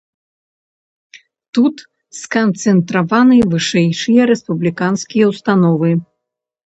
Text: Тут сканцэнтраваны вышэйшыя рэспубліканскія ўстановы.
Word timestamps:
Тут 1.57 1.75
сканцэнтраваны 2.21 3.37
вышэйшыя 3.55 4.23
рэспубліканскія 4.33 5.25
ўстановы. 5.35 5.91